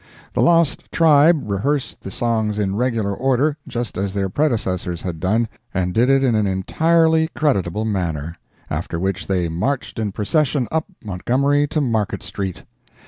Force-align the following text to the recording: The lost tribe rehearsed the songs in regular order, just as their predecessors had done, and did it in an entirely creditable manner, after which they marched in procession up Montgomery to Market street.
The 0.33 0.41
lost 0.41 0.91
tribe 0.91 1.43
rehearsed 1.45 2.01
the 2.01 2.09
songs 2.09 2.57
in 2.57 2.75
regular 2.75 3.13
order, 3.13 3.55
just 3.67 3.99
as 3.99 4.15
their 4.15 4.29
predecessors 4.29 5.03
had 5.03 5.19
done, 5.19 5.47
and 5.75 5.93
did 5.93 6.09
it 6.09 6.23
in 6.23 6.33
an 6.33 6.47
entirely 6.47 7.27
creditable 7.35 7.85
manner, 7.85 8.35
after 8.67 8.99
which 8.99 9.27
they 9.27 9.47
marched 9.47 9.99
in 9.99 10.11
procession 10.11 10.67
up 10.71 10.87
Montgomery 11.03 11.67
to 11.67 11.81
Market 11.81 12.23
street. 12.23 12.63